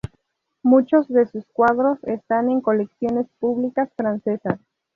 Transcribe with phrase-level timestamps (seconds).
[0.63, 4.59] Muchos de sus cuadros están en colecciones públicas francesas.